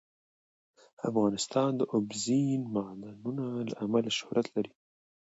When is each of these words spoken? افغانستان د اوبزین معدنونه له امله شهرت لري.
افغانستان 1.09 1.71
د 1.77 1.81
اوبزین 1.93 2.61
معدنونه 2.75 3.45
له 3.69 3.73
امله 3.83 4.09
شهرت 4.17 4.47
لري. 4.55 4.71